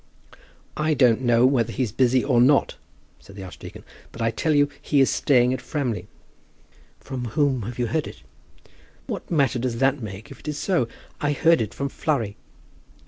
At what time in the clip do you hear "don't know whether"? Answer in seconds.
0.95-1.71